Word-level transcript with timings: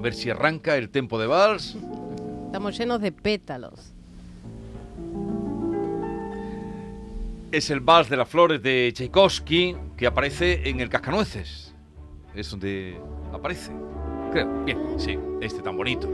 A 0.00 0.02
ver 0.02 0.14
si 0.14 0.30
arranca 0.30 0.78
el 0.78 0.88
tempo 0.88 1.20
de 1.20 1.26
vals. 1.26 1.76
Estamos 2.46 2.78
llenos 2.78 3.02
de 3.02 3.12
pétalos. 3.12 3.92
Es 7.52 7.68
el 7.68 7.80
vals 7.80 8.08
de 8.08 8.16
las 8.16 8.26
flores 8.26 8.62
de 8.62 8.90
Tchaikovsky 8.94 9.76
que 9.98 10.06
aparece 10.06 10.70
en 10.70 10.80
el 10.80 10.88
Cascanueces. 10.88 11.74
Es 12.34 12.50
donde 12.50 12.98
aparece. 13.30 13.72
Creo. 14.32 14.64
Bien, 14.64 14.78
sí, 14.96 15.18
este 15.42 15.60
tan 15.60 15.76
bonito. 15.76 16.08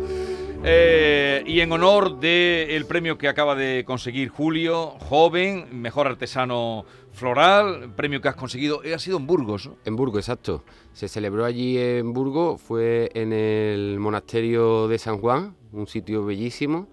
Eh, 0.64 1.42
y 1.46 1.60
en 1.60 1.72
honor 1.72 2.18
del 2.18 2.86
premio 2.86 3.18
que 3.18 3.28
acaba 3.28 3.54
de 3.54 3.84
conseguir 3.86 4.28
Julio, 4.28 4.90
joven, 4.98 5.66
mejor 5.80 6.06
artesano 6.06 6.84
floral, 7.12 7.92
premio 7.96 8.20
que 8.20 8.28
has 8.28 8.36
conseguido, 8.36 8.82
eh, 8.84 8.94
ha 8.94 8.98
sido 8.98 9.16
en 9.18 9.26
Burgos. 9.26 9.66
¿no? 9.66 9.76
En 9.84 9.96
Burgos, 9.96 10.20
exacto. 10.20 10.64
Se 10.92 11.08
celebró 11.08 11.44
allí 11.44 11.78
en 11.78 12.12
Burgos, 12.12 12.60
fue 12.60 13.10
en 13.14 13.32
el 13.32 13.98
monasterio 13.98 14.88
de 14.88 14.98
San 14.98 15.18
Juan, 15.18 15.56
un 15.72 15.86
sitio 15.86 16.24
bellísimo 16.24 16.88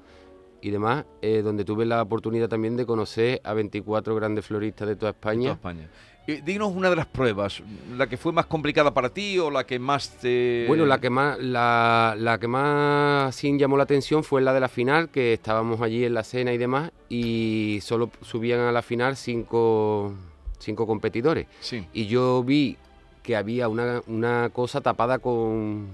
y 0.62 0.72
demás, 0.72 1.06
eh, 1.22 1.42
donde 1.42 1.66
tuve 1.66 1.86
la 1.86 2.02
oportunidad 2.02 2.48
también 2.48 2.78
de 2.78 2.86
conocer 2.86 3.42
a 3.44 3.54
24 3.54 4.16
grandes 4.16 4.46
floristas 4.46 4.88
de 4.88 4.96
toda 4.96 5.12
España. 5.12 5.42
Toda 5.42 5.54
España. 5.56 5.90
Eh, 6.26 6.42
dinos 6.46 6.72
una 6.74 6.90
de 6.90 6.96
las 6.96 7.06
pruebas, 7.06 7.62
la 7.98 8.08
que 8.08 8.16
fue 8.16 8.32
más 8.32 8.46
complicada 8.46 8.94
para 8.94 9.10
ti 9.10 9.38
o 9.40 9.52
la 9.52 9.66
que 9.66 9.78
más 9.78 10.10
te... 10.22 10.64
Bueno, 10.70 10.86
la 10.86 11.02
que 11.02 11.10
más, 11.10 11.38
la, 11.40 12.16
la 12.18 12.40
que 12.40 12.48
más 12.48 13.42
llamó 13.42 13.76
la 13.76 13.84
atención 13.84 14.24
fue 14.24 14.42
la 14.42 14.54
de 14.54 14.62
la 14.62 14.70
final, 14.70 15.10
que 15.10 15.34
estábamos 15.34 15.82
allí 15.82 16.06
en 16.06 16.14
la 16.14 16.24
cena 16.24 16.54
y 16.54 16.58
demás, 16.58 16.92
y 17.10 17.80
solo 17.82 18.10
subían 18.22 18.62
a 18.62 18.72
la 18.72 18.82
final 18.82 19.18
cinco, 19.18 20.14
cinco 20.60 20.88
competidores. 20.88 21.48
Sí. 21.60 21.86
Y 21.94 22.06
yo 22.08 22.42
vi 22.42 22.78
que 23.22 23.36
había 23.36 23.68
una, 23.68 24.02
una 24.08 24.50
cosa 24.54 24.80
tapada 24.80 25.20
con, 25.20 25.88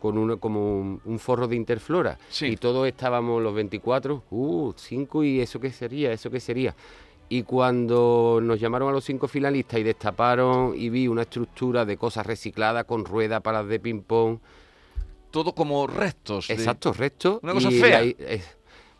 con 0.00 0.16
una- 0.16 0.36
como 0.36 0.78
un, 0.80 1.00
un 1.04 1.18
forro 1.18 1.48
de 1.48 1.56
interflora. 1.56 2.18
Sí. 2.28 2.46
Y 2.46 2.56
todos 2.56 2.86
estábamos 2.86 3.42
los 3.42 3.52
24, 3.52 4.22
uh, 4.30 4.72
5 4.76 5.24
y 5.24 5.40
eso 5.40 5.58
qué 5.58 5.72
sería, 5.72 6.12
eso 6.12 6.30
qué 6.30 6.38
sería. 6.38 6.72
Y 7.34 7.44
cuando 7.44 8.40
nos 8.42 8.60
llamaron 8.60 8.90
a 8.90 8.92
los 8.92 9.04
cinco 9.04 9.26
finalistas 9.26 9.80
y 9.80 9.82
destaparon 9.82 10.74
y 10.76 10.90
vi 10.90 11.08
una 11.08 11.22
estructura 11.22 11.86
de 11.86 11.96
cosas 11.96 12.26
recicladas 12.26 12.84
con 12.84 13.06
ruedas, 13.06 13.40
palas 13.40 13.66
de 13.68 13.80
ping-pong, 13.80 14.38
Todo 15.30 15.54
como 15.54 15.86
restos. 15.86 16.48
de- 16.48 16.54
exacto, 16.54 16.92
resto. 16.92 17.40
Una 17.42 17.54
cosa 17.54 17.70
fea. 17.70 18.00
la 18.00 18.04
eh, 18.06 18.42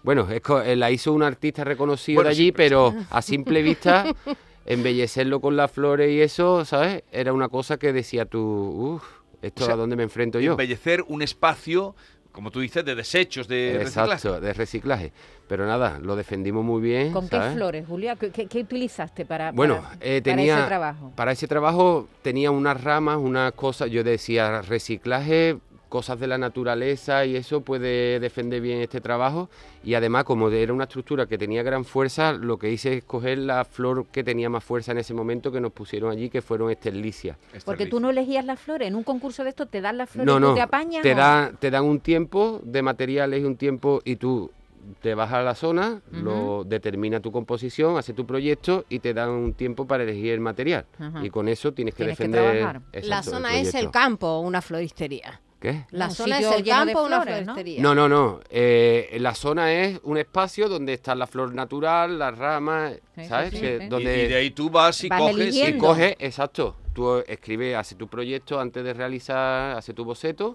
bueno, 0.03 0.27
es 0.31 0.41
eh, 0.65 0.77
la 0.77 0.91
hizo 0.91 1.13
un 1.13 1.23
artista 1.23 1.63
reconocido 1.63 2.17
Bueno, 2.17 2.29
de 2.29 2.33
allí, 2.37 2.47
sí, 2.47 2.53
pero 2.53 2.95
a 3.11 3.21
simple 3.21 3.61
vista, 3.63 4.07
embellecerlo 4.65 5.41
con 5.41 5.55
las 5.55 5.71
flores 5.71 6.11
y 6.11 6.23
eso, 6.23 6.65
¿sabes? 6.65 7.03
Era 7.13 7.35
una 7.35 7.51
cosa 7.51 7.77
que 7.77 7.93
decía 7.93 8.25
tú, 8.25 8.41
uff, 8.41 9.05
¿esto 9.43 9.65
O 9.65 9.67
sea, 9.67 9.75
a 9.75 9.77
dónde 9.77 9.95
me 9.95 10.05
enfrento 10.05 10.41
yo? 10.41 10.53
Embellecer 10.53 11.05
un 11.07 11.21
espacio, 11.21 11.95
como 12.33 12.51
tú 12.51 12.61
dices, 12.61 12.85
de 12.85 12.95
desechos, 12.95 13.47
de 13.47 13.77
reciclaje. 13.79 14.13
Exacto, 14.15 14.41
de 14.41 14.53
reciclaje. 14.55 15.13
Pero 15.47 15.67
nada, 15.67 15.99
lo 16.01 16.17
defendimos 16.17 16.65
muy 16.65 16.81
bien. 16.81 17.13
¿Con 17.13 17.29
qué 17.29 17.41
flores, 17.53 17.87
Julia? 17.87 18.17
¿Qué, 18.17 18.31
qué- 18.31 18.61
utilizaste 18.61 19.27
para, 19.27 19.53
Bueno, 19.53 19.83
para, 19.83 19.95
eh, 20.01 20.23
para 20.23 20.37
tenía 20.37 20.59
ese 20.59 20.67
trabajo? 20.67 21.13
para 21.15 21.33
ese 21.33 21.47
trabajo 21.47 22.09
tenía 22.23 22.51
unas 22.51 22.83
ramas, 22.83 23.19
unas 23.19 23.53
cosas, 23.53 23.91
yo 23.91 24.03
decía 24.03 24.63
reciclaje, 24.63 25.59
cosas 25.93 26.19
de 26.19 26.27
la 26.27 26.39
naturaleza 26.39 27.27
y 27.27 27.37
eso 27.37 27.61
puede 27.61 28.19
defender 28.19 28.63
bien 28.63 28.81
este 28.81 29.03
trabajo 29.03 29.51
y 29.85 29.93
además 29.93 30.25
como 30.25 30.49
era 30.49 30.73
una 30.73 30.85
estructura 30.85 31.27
que 31.27 31.37
tenía 31.37 31.63
gran 31.63 31.85
fuerza, 31.85 32.33
lo 32.33 32.57
que 32.59 32.71
hice 32.71 32.95
es 32.97 33.05
coger 33.05 33.37
la 33.37 33.67
flor 33.67 34.07
que 34.07 34.25
tenía 34.25 34.49
más 34.49 34.65
fuerza 34.65 34.93
en 34.93 34.99
ese 34.99 35.13
momento 35.13 35.53
que 35.53 35.61
nos 35.61 35.71
pusieron 35.71 36.11
allí, 36.11 36.31
que 36.31 36.41
fueron 36.41 36.71
esterlicias. 36.71 37.37
Porque 37.67 37.85
tú 37.85 38.01
no 38.01 38.09
elegías 38.09 38.43
las 38.47 38.59
flores. 38.59 38.89
En 38.89 38.95
un 38.95 39.03
concurso 39.03 39.45
de 39.45 39.51
estos 39.51 39.69
te 39.69 39.83
dan 39.83 39.99
las 39.99 40.09
flores 40.09 40.27
No, 40.27 40.39
y 40.39 40.41
tú 40.41 40.49
no, 40.49 40.55
te 40.55 40.63
apañas. 40.63 41.03
te, 41.03 41.13
o- 41.13 41.17
da- 41.17 41.53
te 41.61 41.71
dan 41.71 41.85
un 41.85 42.01
tiempo 42.01 42.63
de 42.65 42.81
materiales 42.81 43.43
y 43.43 43.45
un 43.45 43.57
tiempo 43.59 44.01
y 44.03 44.17
tú 44.17 44.51
te 45.03 45.15
vas 45.15 45.31
a 45.31 45.43
la 45.43 45.55
zona, 45.55 46.01
lo 46.11 46.65
determina 46.65 47.21
tu 47.21 47.31
composición, 47.31 47.99
hace 47.99 48.15
tu 48.15 48.25
proyecto 48.25 48.85
y 48.89 48.99
te 49.01 49.13
dan 49.13 49.29
un 49.29 49.53
tiempo 49.53 49.87
para 49.87 50.05
elegir 50.05 50.33
el 50.33 50.41
material. 50.41 50.87
Y 51.23 51.29
con 51.29 51.49
eso 51.49 51.73
tienes 51.73 51.95
que 51.95 51.99
Tienes 52.05 52.17
que 52.17 52.29
defender. 52.29 52.61
trabajar. 52.63 52.81
La 53.05 53.23
zona 53.23 53.59
es 53.59 53.75
el 53.75 53.91
campo, 53.91 54.39
una 54.41 54.63
floristería. 54.63 55.41
¿Qué? 55.63 55.85
La 55.93 56.07
Un 56.09 56.11
zona 56.11 56.41
es 56.41 56.51
el 56.51 56.65
campo, 56.65 57.05
una 57.05 57.23
flores, 57.23 57.47
¿no? 57.47 57.55
No, 57.79 57.95
no, 57.95 58.09
no. 58.09 58.41
eh, 58.51 59.17
la 59.21 59.33
zona 59.35 59.73
es 59.73 60.01
un 60.03 60.19
espacio 60.19 60.69
donde 60.69 60.93
está 60.93 61.15
la 61.15 61.27
flor 61.29 61.55
natural, 61.55 62.19
las 62.19 62.37
ramas, 62.37 62.95
Sí, 63.15 63.25
¿sabes? 63.27 63.51
sí, 63.55 63.61
Que- 63.61 63.79
sí. 63.79 63.85
Y, 63.85 63.89
donde 63.89 64.25
y 64.25 64.29
de 64.29 64.35
ahí 64.35 64.51
tú 64.51 64.69
vas 64.71 65.05
y 65.05 65.09
Vas 65.09 65.21
coges... 65.21 65.37
eligiendo. 65.37 65.77
y 65.77 65.79
coges, 65.89 66.17
exacto. 66.19 66.77
Tú 66.93 67.23
escribes, 67.27 67.77
haces 67.77 67.97
tu 67.97 68.09
proyecto 68.09 68.61
antes 68.61 68.83
de 68.85 68.93
realizar, 68.93 69.79
haces 69.79 69.95
tu 69.95 70.05
boceto 70.05 70.55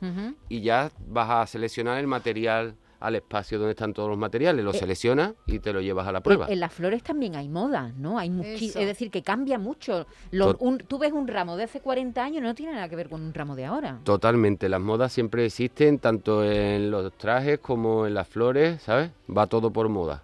y 0.49 0.61
ya 0.61 0.91
vas 1.07 1.29
a 1.29 1.47
seleccionar 1.47 1.97
el 1.99 2.05
material 2.07 2.75
al 2.99 3.15
espacio 3.15 3.59
donde 3.59 3.71
están 3.71 3.93
todos 3.93 4.09
los 4.09 4.17
materiales, 4.17 4.63
lo 4.65 4.71
Eh, 4.71 4.77
seleccionas 4.79 5.33
y 5.45 5.59
te 5.59 5.71
lo 5.71 5.81
llevas 5.81 6.07
a 6.07 6.11
la 6.11 6.19
En, 6.19 6.23
prueba. 6.23 6.47
en 6.49 6.59
las 6.59 6.73
flores 6.73 7.03
también 7.03 7.35
hay 7.35 7.47
moda, 7.47 7.91
¿no? 7.97 8.17
Hay 8.17 8.29
es 8.43 8.73
decir, 8.73 9.11
que 9.11 9.21
cambia 9.21 9.59
mucho. 9.59 10.07
Lo- 10.31 10.53
Tot- 10.55 10.57
un- 10.61 10.77
tú 10.79 10.97
ves 10.97 11.11
un 11.11 11.27
ramo 11.27 11.57
de 11.57 11.63
hace 11.65 11.79
40 11.79 12.23
años 12.23 12.41
no 12.43 12.55
tiene 12.55 12.73
nada 12.73 12.89
que 12.89 12.95
ver 12.95 13.09
con 13.09 13.21
un 13.21 13.33
ramo 13.33 13.55
de 13.55 13.65
ahora. 13.65 13.99
Totalmente, 14.03 14.67
las 14.69 14.81
modas 14.81 15.13
siempre 15.13 15.45
existen, 15.45 15.99
tanto 15.99 16.43
en 16.43 16.89
los 16.91 17.13
trajes 17.13 17.59
como 17.59 18.07
en 18.07 18.13
las 18.13 18.27
flores, 18.27 18.81
¿sabes? 18.81 19.11
Va 19.29 19.47
todo 19.47 19.71
por 19.71 19.89
moda. 19.89 20.23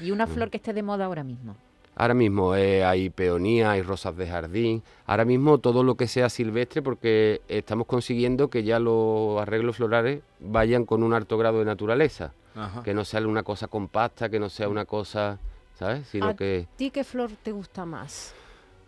Y 0.00 0.10
una 0.10 0.26
flor 0.26 0.50
que 0.50 0.58
esté 0.58 0.72
de 0.74 0.82
moda 0.82 1.06
ahora 1.06 1.24
mismo. 1.24 1.56
Ahora 1.98 2.12
mismo 2.12 2.54
eh, 2.54 2.84
hay 2.84 3.08
peonías, 3.08 3.70
hay 3.70 3.80
rosas 3.80 4.14
de 4.18 4.28
jardín, 4.28 4.82
ahora 5.06 5.24
mismo 5.24 5.56
todo 5.56 5.82
lo 5.82 5.94
que 5.94 6.06
sea 6.08 6.28
silvestre 6.28 6.82
porque 6.82 7.40
estamos 7.48 7.86
consiguiendo 7.86 8.48
que 8.48 8.64
ya 8.64 8.78
los 8.78 9.40
arreglos 9.40 9.76
florales 9.76 10.20
vayan 10.38 10.84
con 10.84 11.02
un 11.02 11.14
alto 11.14 11.38
grado 11.38 11.58
de 11.60 11.64
naturaleza, 11.64 12.34
Ajá. 12.54 12.82
que 12.82 12.92
no 12.92 13.06
sea 13.06 13.26
una 13.26 13.42
cosa 13.42 13.66
compacta, 13.68 14.28
que 14.28 14.38
no 14.38 14.50
sea 14.50 14.68
una 14.68 14.84
cosa, 14.84 15.38
¿sabes? 15.78 16.06
Sino 16.08 16.26
¿A 16.26 16.36
que... 16.36 16.66
ti 16.76 16.90
qué 16.90 17.02
flor 17.02 17.30
te 17.42 17.52
gusta 17.52 17.86
más? 17.86 18.34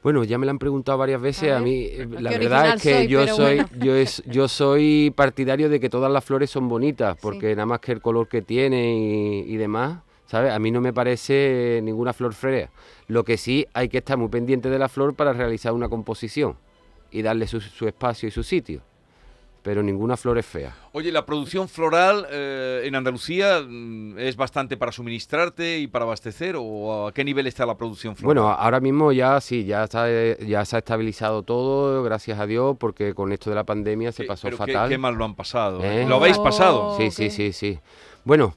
Bueno, 0.03 0.23
ya 0.23 0.37
me 0.37 0.45
lo 0.45 0.51
han 0.51 0.59
preguntado 0.59 0.99
varias 0.99 1.21
veces. 1.21 1.53
A 1.53 1.61
mí, 1.61 1.89
la 2.21 2.31
verdad 2.31 2.75
es 2.75 2.83
que 2.83 2.95
soy, 2.95 3.07
yo 3.09 3.27
soy, 3.27 3.57
bueno. 3.57 3.85
yo 3.85 3.95
es, 3.95 4.23
yo 4.27 4.49
soy 4.49 5.13
partidario 5.17 5.69
de 5.69 5.81
que 5.81 5.89
todas 5.89 6.13
las 6.13 6.25
flores 6.25 6.51
son 6.51 6.69
bonitas, 6.69 7.17
porque 7.23 7.57
nada 7.57 7.67
más 7.67 7.81
que 7.81 7.93
el 7.93 8.03
color 8.03 8.29
que 8.29 8.43
tiene 8.43 8.97
y, 8.97 9.53
y 9.53 9.57
demás, 9.57 10.01
¿sabes? 10.29 10.53
A 10.53 10.59
mí 10.61 10.71
no 10.71 10.81
me 10.81 10.93
parece 10.93 11.81
ninguna 11.83 12.13
flor 12.13 12.33
fea. 12.35 12.71
Lo 13.09 13.25
que 13.25 13.37
sí 13.37 13.67
hay 13.75 13.89
que 13.89 13.99
estar 13.99 14.17
muy 14.17 14.29
pendiente 14.29 14.71
de 14.71 14.79
la 14.79 14.89
flor 14.89 15.15
para 15.15 15.33
realizar 15.33 15.73
una 15.73 15.89
composición 15.89 16.57
y 17.11 17.23
darle 17.23 17.49
su, 17.49 17.61
su 17.61 17.89
espacio 17.89 18.29
y 18.29 18.31
su 18.31 18.45
sitio. 18.45 18.83
Pero 19.63 19.83
ninguna 19.83 20.17
flor 20.17 20.39
es 20.39 20.47
fea. 20.47 20.75
Oye, 20.93 21.11
la 21.11 21.27
producción 21.27 21.69
floral 21.69 22.27
eh, 22.31 22.83
en 22.85 22.95
Andalucía 22.95 23.61
mm, 23.67 24.17
es 24.19 24.37
bastante 24.37 24.77
para 24.77 24.93
suministrarte 24.93 25.79
y 25.81 25.89
para 25.89 26.05
abastecer 26.05 26.55
o 26.57 27.09
a 27.09 27.13
qué 27.13 27.25
nivel 27.25 27.47
está 27.49 27.67
la 27.67 27.77
producción 27.77 28.15
floral? 28.15 28.27
Bueno, 28.43 28.49
ahora 28.51 28.79
mismo 28.81 29.11
ya 29.11 29.41
sí, 29.41 29.65
ya 29.65 29.85
está, 29.85 30.07
ya 30.39 30.65
se 30.65 30.77
ha 30.77 30.79
estabilizado 30.79 31.43
todo, 31.43 32.03
gracias 32.05 32.39
a 32.39 32.47
Dios, 32.47 32.77
porque 32.79 33.15
con 33.15 33.33
esto 33.33 33.51
de 33.51 33.57
la 33.57 33.65
pandemia 33.65 34.13
se 34.13 34.23
¿Qué- 34.23 34.29
pasó 34.29 34.43
pero 34.47 34.59
qué- 34.65 34.73
fatal. 34.73 34.89
Qué, 34.91 34.97
mal 34.99 35.15
lo 35.17 35.25
han 35.25 35.35
pasado. 35.35 35.83
¿Eh? 35.83 36.07
¿Lo 36.09 36.17
habéis 36.17 36.39
pasado? 36.39 36.97
Sí, 36.97 37.11
sí, 37.11 37.29
sí, 37.29 37.53
sí. 37.53 37.79
Bueno, 38.25 38.55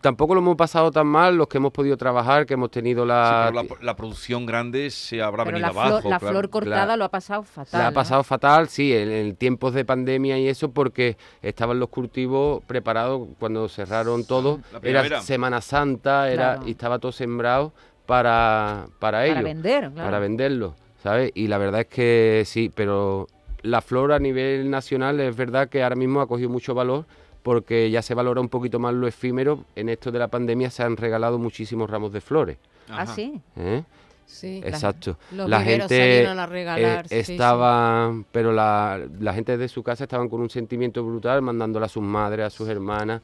tampoco 0.00 0.34
lo 0.34 0.40
hemos 0.40 0.56
pasado 0.56 0.90
tan 0.90 1.06
mal 1.06 1.36
los 1.36 1.48
que 1.48 1.58
hemos 1.58 1.72
podido 1.72 1.96
trabajar, 1.96 2.46
que 2.46 2.54
hemos 2.54 2.70
tenido 2.70 3.02
Sí, 3.04 3.08
la... 3.08 3.50
pero 3.52 3.62
la, 3.80 3.84
la 3.84 3.96
producción 3.96 4.46
grande 4.46 4.90
se 4.90 5.20
habrá 5.22 5.44
Pero 5.44 5.56
venido 5.58 5.66
la, 5.68 5.72
flor, 5.72 5.92
abajo. 5.92 6.08
la 6.10 6.18
claro. 6.18 6.32
flor 6.32 6.50
cortada 6.50 6.96
lo 6.96 7.04
ha 7.04 7.08
pasado 7.10 7.42
fatal. 7.42 7.80
la 7.80 7.86
ha 7.88 7.90
¿no? 7.90 7.94
pasado 7.94 8.24
fatal, 8.24 8.68
sí, 8.68 8.92
en, 8.94 9.10
en 9.10 9.36
tiempos 9.36 9.74
de 9.74 9.84
pandemia 9.84 10.38
y 10.38 10.48
eso, 10.48 10.70
porque 10.70 11.16
estaban 11.42 11.78
los 11.78 11.88
cultivos 11.88 12.62
preparados 12.64 13.28
cuando 13.38 13.68
cerraron 13.68 14.24
todo. 14.24 14.60
Era. 14.82 15.20
Semana 15.20 15.60
Santa, 15.60 16.30
era 16.30 16.54
Claro. 16.54 16.68
y 16.68 16.70
estaba 16.72 16.98
todo 16.98 17.12
sembrado 17.12 17.72
para, 18.06 18.86
para 18.98 19.18
Para 19.18 19.26
ello, 19.26 19.42
vender, 19.42 19.90
claro. 19.90 20.04
para 20.10 20.18
venderlo, 20.18 20.74
¿sabes? 21.02 21.30
Y 21.34 21.48
la 21.48 21.58
verdad 21.58 21.80
es 21.82 21.86
que 21.86 22.42
sí, 22.46 22.70
pero 22.74 23.26
la 23.62 23.80
flor 23.80 24.12
a 24.12 24.18
nivel 24.18 24.70
nacional 24.70 25.20
es 25.20 25.34
verdad 25.34 25.68
que 25.68 25.82
ahora 25.82 25.96
mismo 25.96 26.20
ha 26.20 26.26
cogido 26.26 26.50
mucho 26.50 26.74
valor 26.74 27.06
porque 27.44 27.90
ya 27.90 28.00
se 28.00 28.14
valora 28.14 28.40
un 28.40 28.48
poquito 28.48 28.78
más 28.80 28.94
lo 28.94 29.06
efímero. 29.06 29.64
En 29.76 29.90
esto 29.90 30.10
de 30.10 30.18
la 30.18 30.28
pandemia 30.28 30.70
se 30.70 30.82
han 30.82 30.96
regalado 30.96 31.38
muchísimos 31.38 31.88
ramos 31.90 32.10
de 32.10 32.20
flores. 32.22 32.56
Ah, 32.88 33.02
Ajá. 33.02 33.14
sí. 33.14 33.38
¿eh? 33.56 33.84
Sí. 34.26 34.62
Exacto. 34.64 35.18
Los 35.30 35.48
la 35.50 35.58
viveros 35.58 35.88
gente 35.88 35.98
salieron 35.98 36.38
a 36.38 36.46
regalar, 36.46 37.04
eh, 37.04 37.08
sí, 37.20 37.24
sí. 37.24 37.32
estaba, 37.32 38.14
pero 38.32 38.50
la, 38.52 38.98
la 39.20 39.34
gente 39.34 39.58
de 39.58 39.68
su 39.68 39.82
casa 39.82 40.04
estaban 40.04 40.30
con 40.30 40.40
un 40.40 40.48
sentimiento 40.48 41.04
brutal, 41.04 41.42
mandándole 41.42 41.84
a 41.84 41.88
sus 41.90 42.02
madres, 42.02 42.46
a 42.46 42.50
sus 42.50 42.66
hermanas, 42.66 43.20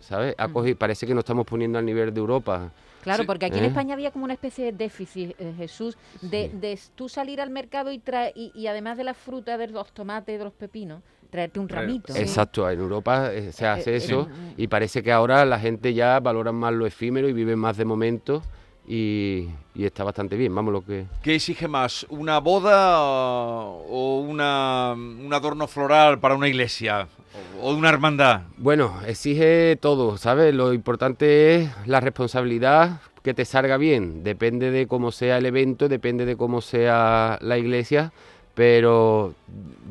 ¿sabes? 0.00 0.34
Ha 0.38 0.48
cogido- 0.48 0.78
parece 0.78 1.06
que 1.06 1.12
nos 1.14 1.20
estamos 1.20 1.46
poniendo 1.46 1.78
al 1.78 1.84
nivel 1.84 2.12
de 2.14 2.18
Europa. 2.20 2.70
Claro, 3.02 3.24
Sí. 3.24 3.26
porque 3.26 3.46
aquí 3.46 3.58
en 3.58 3.64
¿Eh? 3.64 3.68
España 3.68 3.94
había 3.94 4.10
como 4.12 4.24
una 4.24 4.34
especie 4.34 4.64
de 4.66 4.72
déficit, 4.72 5.34
eh, 5.38 5.52
Jesús, 5.56 5.98
de, 6.22 6.48
Sí. 6.50 6.56
de 6.58 6.78
tú 6.94 7.08
salir 7.08 7.40
al 7.40 7.50
mercado 7.50 7.92
y, 7.92 7.98
traer 7.98 8.32
y, 8.34 8.52
y 8.54 8.68
además 8.68 8.96
de 8.96 9.04
la 9.04 9.12
fruta, 9.14 9.58
de 9.58 9.68
los 9.68 9.92
tomates, 9.92 10.38
de 10.38 10.44
los 10.44 10.52
pepinos, 10.54 11.02
traerte 11.30 11.58
un 11.60 11.66
Traer- 11.68 11.74
ramito. 11.86 12.14
Exacto, 12.14 12.68
en 12.70 12.78
Europa 12.78 13.32
eh, 13.32 13.52
se 13.52 13.66
hace 13.66 13.92
eh, 13.92 13.96
eso 13.96 14.28
eh, 14.30 14.54
y 14.56 14.66
parece 14.68 15.02
que 15.02 15.10
ahora 15.12 15.44
la 15.44 15.58
gente 15.58 15.92
ya 15.94 16.20
valora 16.20 16.52
más 16.52 16.72
lo 16.72 16.86
efímero 16.86 17.28
y 17.28 17.32
vive 17.32 17.56
más 17.56 17.76
de 17.76 17.84
momento 17.84 18.42
y, 18.86 19.48
y 19.74 19.84
está 19.84 20.04
bastante 20.04 20.36
bien, 20.36 20.54
vamos 20.54 20.72
lo 20.72 20.84
que... 20.84 21.06
¿Qué 21.22 21.34
exige 21.34 21.68
más? 21.68 22.06
¿Una 22.08 22.38
boda 22.38 23.00
o 23.00 24.20
una, 24.20 24.92
un 24.94 25.32
adorno 25.32 25.66
floral 25.66 26.18
para 26.18 26.34
una 26.34 26.48
iglesia? 26.48 27.08
¿O 27.60 27.62
o 27.62 27.72
una 27.74 27.88
hermandad? 27.88 28.42
Bueno, 28.58 28.94
exige 29.06 29.76
todo, 29.76 30.18
¿sabes? 30.18 30.54
Lo 30.54 30.72
importante 30.72 31.54
es 31.54 31.70
la 31.86 32.00
responsabilidad 32.00 33.00
que 33.22 33.34
te 33.34 33.44
salga 33.44 33.76
bien. 33.76 34.24
Depende 34.24 34.70
de 34.70 34.86
cómo 34.86 35.12
sea 35.12 35.38
el 35.38 35.46
evento, 35.46 35.88
depende 35.88 36.26
de 36.26 36.36
cómo 36.36 36.60
sea 36.60 37.38
la 37.40 37.58
iglesia, 37.58 38.12
pero 38.54 39.34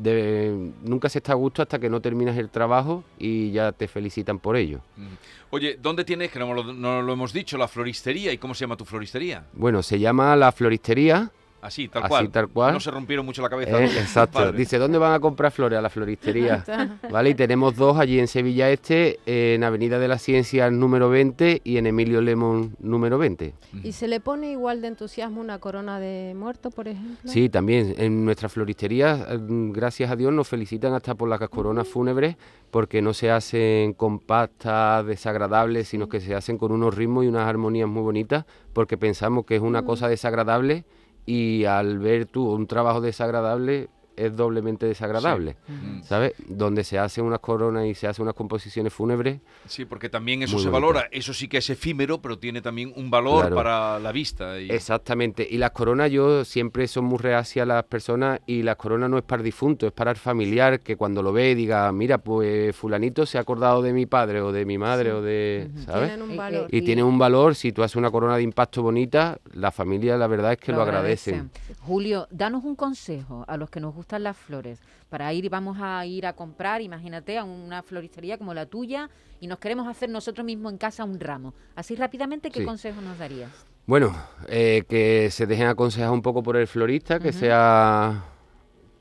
de- 0.00 0.70
nunca 0.82 1.08
se 1.08 1.18
está 1.18 1.32
a 1.32 1.36
gusto 1.36 1.62
hasta 1.62 1.78
que 1.78 1.90
no 1.90 2.00
terminas 2.00 2.36
el 2.38 2.48
trabajo 2.48 3.04
y 3.18 3.50
ya 3.50 3.72
te 3.72 3.88
felicitan 3.88 4.38
por 4.38 4.56
ello. 4.56 4.80
Mm. 4.96 5.06
Oye, 5.50 5.78
¿dónde 5.82 6.04
tienes, 6.04 6.30
que 6.30 6.38
no 6.38 6.54
no 6.72 7.02
lo 7.02 7.12
hemos 7.12 7.32
dicho, 7.32 7.58
la 7.58 7.68
floristería? 7.68 8.32
¿Y 8.32 8.38
cómo 8.38 8.54
se 8.54 8.60
llama 8.64 8.76
tu 8.76 8.84
floristería? 8.84 9.44
Bueno, 9.52 9.82
se 9.82 9.98
llama 9.98 10.34
La 10.36 10.50
Floristería. 10.52 11.30
Así, 11.62 11.86
tal 11.86 12.02
Así, 12.02 12.08
cual. 12.10 12.30
tal 12.30 12.48
cual. 12.48 12.74
No 12.74 12.80
se 12.80 12.90
rompieron 12.90 13.24
mucho 13.24 13.40
la 13.40 13.48
cabeza. 13.48 13.80
eh, 13.80 13.84
exacto. 13.86 14.50
Dice, 14.50 14.78
¿dónde 14.78 14.98
van 14.98 15.12
a 15.12 15.20
comprar 15.20 15.52
flores? 15.52 15.78
A 15.78 15.80
la 15.82 15.88
floristería. 15.90 16.64
¿Vale? 17.10 17.30
Y 17.30 17.34
tenemos 17.34 17.76
dos 17.76 17.96
allí 17.98 18.18
en 18.18 18.26
Sevilla 18.26 18.68
Este, 18.68 19.20
en 19.26 19.62
Avenida 19.62 20.00
de 20.00 20.08
las 20.08 20.22
Ciencias 20.22 20.72
número 20.72 21.08
20 21.08 21.60
y 21.62 21.76
en 21.76 21.86
Emilio 21.86 22.20
Lemon 22.20 22.74
número 22.80 23.16
20. 23.16 23.54
¿Y 23.84 23.92
se 23.92 24.08
le 24.08 24.18
pone 24.18 24.50
igual 24.50 24.80
de 24.82 24.88
entusiasmo 24.88 25.40
una 25.40 25.60
corona 25.60 26.00
de 26.00 26.34
muerto, 26.36 26.70
por 26.70 26.88
ejemplo? 26.88 27.30
Sí, 27.30 27.48
también 27.48 27.94
en 27.96 28.24
nuestra 28.24 28.48
floristería, 28.48 29.26
eh, 29.30 29.38
gracias 29.40 30.10
a 30.10 30.16
Dios, 30.16 30.32
nos 30.32 30.48
felicitan 30.48 30.94
hasta 30.94 31.14
por 31.14 31.28
las 31.28 31.38
coronas 31.48 31.86
fúnebres 31.86 32.36
porque 32.72 33.02
no 33.02 33.12
se 33.14 33.30
hacen 33.30 33.92
con 33.92 34.18
pastas 34.18 35.06
desagradables, 35.06 35.86
sino 35.88 36.08
que 36.08 36.20
se 36.20 36.34
hacen 36.34 36.58
con 36.58 36.72
unos 36.72 36.94
ritmos 36.96 37.24
y 37.24 37.28
unas 37.28 37.46
armonías 37.46 37.88
muy 37.88 38.02
bonitas 38.02 38.46
porque 38.72 38.96
pensamos 38.96 39.44
que 39.44 39.56
es 39.56 39.62
una 39.62 39.84
cosa 39.84 40.08
desagradable 40.08 40.84
y 41.26 41.64
al 41.64 41.98
ver 41.98 42.26
tú 42.26 42.50
un 42.52 42.66
trabajo 42.66 43.00
desagradable 43.00 43.88
es 44.16 44.36
doblemente 44.36 44.86
desagradable, 44.86 45.56
Mm. 45.68 46.02
¿sabes? 46.02 46.32
Donde 46.48 46.84
se 46.84 46.98
hacen 46.98 47.24
unas 47.24 47.40
coronas 47.40 47.86
y 47.86 47.94
se 47.94 48.06
hacen 48.06 48.22
unas 48.24 48.34
composiciones 48.34 48.92
fúnebres, 48.92 49.40
Sí, 49.66 49.84
porque 49.84 50.08
también 50.08 50.42
eso 50.42 50.58
se 50.58 50.68
bonito. 50.68 50.72
valora. 50.72 51.08
Eso 51.10 51.32
sí 51.34 51.48
que 51.48 51.58
es 51.58 51.70
efímero, 51.70 52.20
pero 52.20 52.38
tiene 52.38 52.60
también 52.62 52.92
un 52.96 53.10
valor 53.10 53.40
Claro. 53.42 53.56
para 53.56 53.98
la 53.98 54.12
vista. 54.12 54.58
y- 54.60 54.70
Exactamente. 54.70 55.46
Y 55.48 55.58
las 55.58 55.70
coronas 55.72 56.10
yo 56.10 56.44
siempre 56.44 56.86
son 56.88 57.04
muy 57.04 57.18
reacias 57.18 57.62
a 57.62 57.66
las 57.66 57.84
personas 57.84 58.40
y 58.46 58.62
las 58.62 58.76
coronas 58.76 59.08
no 59.10 59.18
es 59.18 59.24
para 59.24 59.40
el 59.40 59.44
difunto, 59.44 59.86
es 59.86 59.92
para 59.92 60.10
el 60.10 60.16
familiar 60.16 60.80
que 60.80 60.96
cuando 60.96 61.22
lo 61.22 61.32
ve 61.32 61.54
diga, 61.54 61.90
mira, 61.92 62.18
pues 62.18 62.74
fulanito 62.76 63.26
se 63.26 63.38
ha 63.38 63.40
acordado 63.42 63.82
de 63.82 63.92
mi 63.92 64.06
padre 64.06 64.40
o 64.40 64.52
de 64.52 64.64
mi 64.64 64.78
madre 64.78 65.12
o 65.12 65.22
de, 65.22 65.68
¿sabes? 65.86 66.08
Tienen 66.10 66.30
un 66.30 66.36
valor. 66.36 66.68
Y 66.70 66.82
tiene 66.82 67.02
un 67.02 67.18
valor, 67.18 67.54
si 67.54 67.72
tú 67.72 67.82
haces 67.82 67.96
una 67.96 68.10
corona 68.10 68.36
de 68.36 68.42
impacto 68.42 68.82
bonita, 68.82 69.38
la 69.54 69.70
familia 69.72 70.16
la 70.16 70.26
verdad 70.26 70.52
es 70.52 70.58
que 70.58 70.72
lo, 70.72 70.82
agradecen. 70.82 71.50
Julio, 71.80 72.26
danos 72.30 72.64
un 72.64 72.76
consejo 72.76 73.44
a 73.48 73.56
los 73.56 73.70
que 73.70 73.80
nos 73.80 73.94
gustan 74.02 74.24
las 74.24 74.36
flores. 74.36 74.80
Para 75.08 75.32
ir, 75.32 75.48
vamos 75.48 75.78
a 75.80 76.04
ir 76.04 76.26
a 76.26 76.32
comprar, 76.32 76.82
imagínate, 76.82 77.38
a 77.38 77.44
una 77.44 77.82
floristería 77.82 78.36
como 78.36 78.52
la 78.52 78.66
tuya 78.66 79.08
y 79.40 79.46
nos 79.46 79.58
queremos 79.58 79.86
hacer 79.86 80.10
nosotros 80.10 80.44
mismos 80.44 80.72
en 80.72 80.78
casa 80.78 81.04
un 81.04 81.20
ramo. 81.20 81.54
Así 81.76 81.94
rápidamente, 81.94 82.50
¿qué 82.50 82.60
Sí. 82.60 82.64
consejo 82.66 83.00
nos 83.00 83.16
darías? 83.18 83.50
Bueno, 83.86 84.14
eh, 84.48 84.82
que 84.88 85.28
se 85.30 85.46
dejen 85.46 85.66
aconsejar 85.68 86.10
un 86.10 86.22
poco 86.22 86.42
por 86.42 86.56
el 86.56 86.66
florista, 86.66 87.18
que 87.20 87.32
sea 87.32 88.24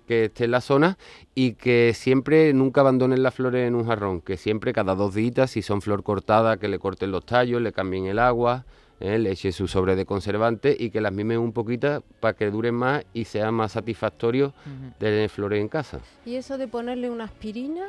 que 0.07 0.25
esté 0.25 0.45
en 0.45 0.51
la 0.51 0.61
zona 0.61 0.97
y 1.35 1.53
que 1.53 1.93
siempre 1.95 2.51
nunca 2.53 2.81
abandonen 2.81 3.23
las 3.23 3.33
flores 3.33 3.67
en 3.67 3.75
un 3.75 3.85
jarrón, 3.87 4.21
que 4.21 4.37
siempre 4.37 4.73
cada 4.73 4.93
dos 4.93 5.15
días, 5.15 5.49
si 5.51 5.61
son 5.61 5.81
flor 5.81 6.03
cortada, 6.03 6.57
que 6.57 6.67
le 6.67 6.79
corten 6.79 7.11
los 7.11 7.25
tallos, 7.25 7.61
le 7.61 7.71
cambien 7.71 8.05
el 8.07 8.19
agua, 8.19 8.65
eh, 9.01 9.17
le 9.19 9.31
echen 9.31 9.51
su 9.51 9.67
sobre 9.67 9.95
de 9.95 10.05
conservante 10.05 10.75
y 10.77 10.89
que 10.89 11.01
las 11.01 11.11
mimen 11.11 11.39
un 11.39 11.51
poquito 11.51 12.03
para 12.19 12.33
que 12.35 12.49
duren 12.51 12.75
más 12.75 13.03
y 13.13 13.25
sea 13.25 13.51
más 13.51 13.73
satisfactorio 13.73 14.53
tener 14.97 15.29
flores 15.29 15.59
en 15.59 15.67
casa. 15.67 15.99
¿Y 16.25 16.35
eso 16.35 16.57
de 16.57 16.67
ponerle 16.67 17.09
una 17.09 17.25
aspirina? 17.25 17.85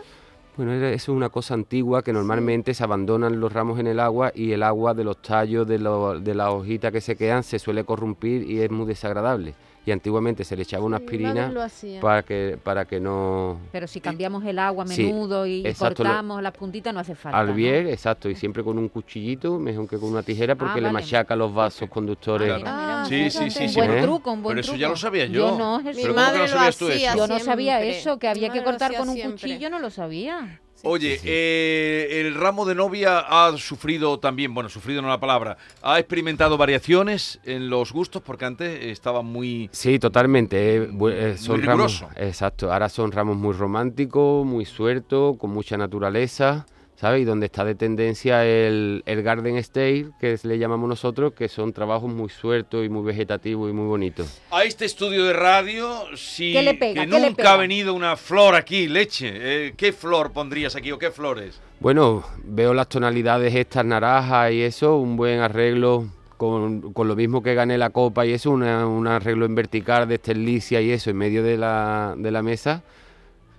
Bueno, 0.56 0.73
eso 0.75 0.87
es 0.87 1.09
una 1.09 1.31
cosa 1.31 1.55
antigua 1.55 2.03
que 2.03 2.12
normalmente 2.12 2.75
se 2.75 2.85
abandonan 2.85 3.41
los 3.41 3.53
ramos 3.53 3.79
en 3.81 3.87
el 3.87 3.99
agua 4.00 4.32
y 4.35 4.53
el 4.53 4.62
agua 4.62 4.93
de 4.93 5.05
los 5.05 5.23
tallos, 5.23 5.67
de, 5.67 5.79
lo- 5.79 6.20
de 6.20 6.35
las 6.35 6.49
hojitas 6.49 6.93
que 6.93 7.00
se 7.00 7.17
quedan, 7.17 7.43
se 7.43 7.59
suele 7.59 7.85
corrompir 7.85 8.43
y 8.50 8.61
es 8.61 8.70
muy 8.70 8.87
desagradable. 8.87 9.55
Y 9.84 9.90
antiguamente 9.90 10.44
se 10.44 10.55
le 10.56 10.62
echaba 10.62 10.84
una 10.84 10.99
aspirina 10.99 11.49
lo 11.49 11.61
para 12.00 12.23
que, 12.23 12.56
para 12.62 12.84
que 12.84 13.00
no... 13.00 13.58
Pero 13.73 13.88
si 13.88 14.00
cambiamos 14.00 14.44
el 14.44 14.61
agua 14.61 14.84
a 14.84 14.87
Sí, 14.87 15.02
menudo 15.02 15.44
y 15.44 15.67
exacto, 15.67 16.05
lo- 16.05 16.11
cortamos 16.11 16.40
las 16.40 16.52
puntitas, 16.52 16.94
no 16.94 17.00
hace 17.00 17.17
falta. 17.17 17.37
Al 17.40 17.49
¿no? 17.49 17.55
bien, 17.55 17.88
exacto, 17.88 18.31
y 18.31 18.37
siempre 18.37 18.62
con 18.62 18.79
un 18.79 18.88
cuchillito, 18.88 19.58
mejor 19.58 19.88
que 19.88 19.99
con 19.99 20.11
una 20.11 20.23
tijera, 20.23 20.55
porque 20.55 20.81
le 20.81 20.87
Ah, 20.87 20.93
vale. 20.93 21.05
machaca 21.05 21.34
los 21.34 21.52
vasos 21.52 21.88
conductores. 21.88 22.46
Claro. 22.46 22.61
mira, 22.61 22.76
mira, 22.76 23.02
Ah, 23.02 23.05
Sí, 23.06 23.29
sí, 23.31 23.50
sí, 23.50 23.64
Un 23.64 23.69
sí, 23.70 23.76
buen 23.76 23.90
¿eh? 23.90 24.02
truco, 24.02 24.31
un 24.32 24.43
buen 24.44 24.52
Pero 24.55 24.61
eso 24.61 24.70
truco. 24.73 24.81
ya 24.81 24.88
lo 24.88 24.96
sabía 24.96 25.26
Yo 25.26 25.32
yo. 25.50 25.58
no, 25.58 25.79
Mi 25.79 25.85
Jesús. 25.85 26.02
Pero 26.02 26.14
¿cómo 26.14 26.26
que 26.26 26.31
madre 26.32 26.38
lo 26.43 26.49
sabías 26.49 26.76
tú 26.78 26.87
hacía 26.88 27.08
eso? 27.11 27.19
Yo 27.19 27.26
no 27.26 27.38
sabía 27.40 27.81
eso, 27.82 28.19
que 28.20 28.28
había 28.28 28.50
que 28.52 28.58
lo 28.61 28.64
cortar 28.64 28.94
con 28.96 29.08
un 29.08 29.14
siempre. 29.17 29.32
cuchillo, 29.49 29.69
no 29.69 29.78
lo 29.81 29.90
sabía. 29.90 30.61
Oye, 30.84 31.20
eh, 31.25 32.23
el 32.26 32.34
ramo 32.34 32.67
de 32.67 32.75
novia 32.75 33.20
ha 33.20 33.56
sufrido 33.56 34.19
también, 34.19 34.52
bueno, 34.52 34.69
sufrido 34.69 35.00
no 35.00 35.08
la 35.08 35.20
palabra, 35.20 35.56
ha 35.81 35.99
experimentado 36.00 36.56
variaciones 36.56 37.38
en 37.44 37.70
los 37.70 37.93
gustos 37.93 38.20
porque 38.23 38.44
antes 38.46 38.84
estaba 38.87 39.23
muy... 39.23 39.70
Sí, 39.73 40.00
totalmente. 40.00 40.76
eh, 40.76 40.90
eh, 41.11 41.37
son 41.38 41.58
Muy 41.58 41.67
ramos, 41.67 42.05
exacto. 42.17 42.73
Ahora 42.73 42.88
son 42.88 43.12
ramos 43.12 43.37
muy 43.37 43.52
románticos, 43.52 44.44
muy 44.44 44.64
sueltos, 44.64 45.37
con 45.38 45.50
mucha 45.50 45.76
naturaleza, 45.76 46.66
¿sabes? 46.96 47.22
Y 47.22 47.25
donde 47.25 47.46
está 47.46 47.64
de 47.64 47.75
tendencia 47.75 48.44
el, 48.46 49.02
el 49.06 49.22
garden 49.22 49.62
style, 49.62 50.11
que 50.20 50.32
es- 50.34 50.44
le 50.44 50.58
llamamos 50.58 50.88
nosotros, 50.88 51.32
que 51.32 51.49
son 51.49 51.72
trabajos 51.72 52.12
muy 52.12 52.28
sueltos 52.28 52.84
y 52.84 52.88
muy 52.88 53.02
vegetativos 53.02 53.70
y 53.70 53.72
muy 53.72 53.87
bonitos. 53.87 54.40
A 54.50 54.64
este 54.64 54.84
estudio 54.84 55.25
de 55.25 55.32
radio, 55.32 56.04
si 56.16 56.52
¿Qué 56.52 56.62
le 56.62 56.75
pega? 56.75 57.04
que 57.04 57.11
¿Qué 57.11 57.18
le 57.18 57.26
nunca 57.26 57.37
pega? 57.37 57.52
ha 57.54 57.56
venido 57.56 57.94
una 57.94 58.16
flor 58.16 58.54
aquí, 58.54 58.88
leche, 58.88 59.30
eh, 59.34 59.75
¿qué 59.76 59.92
flor 59.92 60.32
pondrías 60.32 60.76
aquí 60.76 60.92
o 60.92 60.99
qué 60.99 61.11
flores? 61.11 61.61
Bueno, 61.80 62.25
veo 62.44 62.72
las 62.75 62.88
tonalidades 62.88 63.54
estas 63.54 63.84
naranjas 63.84 64.52
y 64.52 64.62
eso, 64.62 64.96
un 64.96 65.16
buen 65.16 65.40
arreglo. 65.40 66.06
Con, 66.37 66.92
con 66.92 67.06
lo 67.06 67.14
mismo 67.14 67.40
que 67.40 67.54
gané 67.54 67.78
la 67.78 67.90
copa 67.90 68.26
y 68.26 68.32
eso, 68.32 68.50
una- 68.50 68.84
un 68.84 69.06
arreglo 69.06 69.46
en 69.46 69.54
vertical 69.54 70.08
de 70.08 70.16
esterlicia 70.16 70.80
y 70.80 70.90
eso 70.90 71.08
en 71.11 71.16
medio 71.16 71.44
de 71.44 71.56
la, 71.56 72.14
de 72.18 72.32
la 72.32 72.42
mesa, 72.42 72.82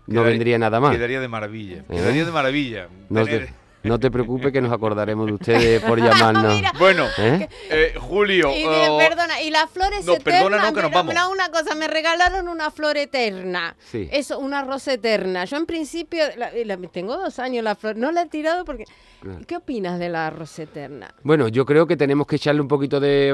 no 0.07 0.13
Quedaría- 0.21 0.29
vendría 0.31 0.57
nada 0.59 0.79
más. 0.79 0.91
Quedaría 0.95 1.19
de 1.19 1.27
maravilla, 1.27 1.77
¿Eh? 1.77 1.85
quedaría 1.89 2.25
de 2.25 2.31
maravilla. 2.31 2.87
No 3.09 3.23
tener- 3.25 3.47
te, 3.47 3.53
no 3.87 3.99
te 3.99 4.09
preocupes 4.11 4.51
que 4.53 4.61
nos 4.61 4.71
acordaremos 4.71 5.25
de 5.27 5.33
ustedes 5.33 5.81
por 5.83 5.99
llamarnos. 5.99 6.55
Mira, 6.55 6.71
Bueno, 6.79 7.05
¿Eh? 7.17 7.49
eh, 7.69 7.93
Julio, 7.99 8.49
Y, 8.55 8.63
oh, 8.65 8.97
perdona, 8.97 9.41
y 9.41 9.49
las 9.49 9.69
flores 9.69 10.05
no, 10.05 10.13
eternas. 10.13 10.41
perdona, 10.43 10.63
no, 10.69 10.73
que 10.73 10.81
nos 10.81 10.91
vamos. 10.91 11.13
mira 11.13 11.27
una 11.27 11.49
cosa, 11.49 11.75
me 11.75 11.87
regalaron 11.87 12.47
una 12.47 12.71
flor 12.71 12.95
eterna. 12.97 13.75
Sí. 13.91 14.07
Eso, 14.11 14.39
una 14.39 14.63
rosa 14.63 14.93
eterna. 14.93 15.45
Yo 15.45 15.57
en 15.57 15.65
principio, 15.65 16.23
la- 16.37 16.51
la- 16.65 16.77
tengo 16.89 17.17
dos 17.17 17.39
años 17.39 17.63
la 17.63 17.75
flor, 17.75 17.95
no 17.97 18.11
la 18.11 18.21
he 18.23 18.27
tirado 18.27 18.63
porque... 18.65 18.85
Claro. 19.21 19.39
¿Qué 19.47 19.55
opinas 19.55 19.99
de 19.99 20.09
la 20.09 20.29
rosa 20.31 20.63
eterna? 20.63 21.13
Bueno, 21.23 21.47
yo 21.47 21.65
creo 21.65 21.87
que 21.87 21.95
tenemos 21.95 22.27
que 22.27 22.35
echarle 22.35 22.59
un 22.59 22.67
poquito 22.67 22.99
de, 22.99 23.33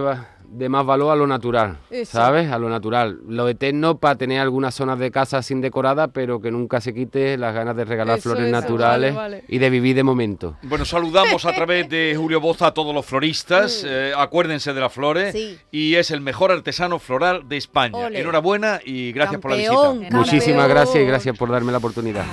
de 0.51 0.69
más 0.69 0.85
valor 0.85 1.11
a 1.11 1.15
lo 1.15 1.27
natural, 1.27 1.77
Eso. 1.89 2.13
¿sabes? 2.13 2.51
A 2.51 2.57
lo 2.57 2.69
natural. 2.69 3.19
Lo 3.27 3.47
eterno 3.47 3.97
para 3.97 4.15
tener 4.15 4.39
algunas 4.39 4.73
zonas 4.75 4.99
de 4.99 5.11
casa 5.11 5.41
sin 5.41 5.61
decorada, 5.61 6.07
pero 6.09 6.41
que 6.41 6.51
nunca 6.51 6.81
se 6.81 6.93
quite 6.93 7.37
las 7.37 7.53
ganas 7.53 7.75
de 7.75 7.85
regalar 7.85 8.17
Eso, 8.19 8.29
flores 8.31 8.51
naturales 8.51 9.13
vale, 9.15 9.37
vale. 9.37 9.45
y 9.47 9.57
de 9.59 9.69
vivir 9.69 9.95
de 9.95 10.03
momento. 10.03 10.55
Bueno, 10.63 10.85
saludamos 10.85 11.45
a 11.45 11.53
través 11.53 11.87
de 11.89 12.13
Julio 12.17 12.41
Boza 12.41 12.67
a 12.67 12.73
todos 12.73 12.93
los 12.93 13.05
floristas. 13.05 13.83
eh, 13.87 14.11
acuérdense 14.17 14.73
de 14.73 14.81
las 14.81 14.91
flores. 14.91 15.33
Sí. 15.33 15.57
Y 15.71 15.95
es 15.95 16.11
el 16.11 16.21
mejor 16.21 16.51
artesano 16.51 16.99
floral 16.99 17.47
de 17.47 17.57
España. 17.57 17.97
Ole. 17.97 18.19
Enhorabuena 18.19 18.79
y 18.83 19.11
gracias 19.11 19.39
por 19.41 19.51
la 19.51 19.57
visita. 19.57 19.75
campeón. 19.75 20.07
Muchísimas 20.13 20.67
gracias 20.67 21.03
y 21.03 21.07
gracias 21.07 21.37
por 21.37 21.51
darme 21.51 21.71
la 21.71 21.77
oportunidad. 21.77 22.25